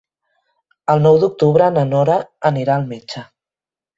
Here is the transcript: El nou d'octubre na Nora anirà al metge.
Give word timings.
El 0.93 1.03
nou 1.07 1.19
d'octubre 1.23 1.67
na 1.77 1.83
Nora 1.91 2.17
anirà 2.53 2.79
al 2.79 2.89
metge. 2.95 3.25